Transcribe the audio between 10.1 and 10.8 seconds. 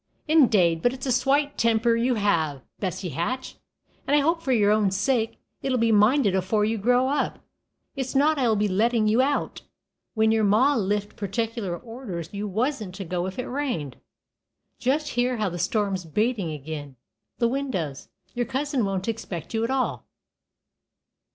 when your ma